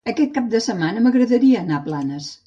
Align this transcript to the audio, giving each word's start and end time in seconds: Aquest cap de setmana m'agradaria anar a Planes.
Aquest 0.09 0.29
cap 0.37 0.45
de 0.53 0.61
setmana 0.67 1.03
m'agradaria 1.07 1.59
anar 1.65 1.77
a 1.77 1.83
Planes. 1.89 2.31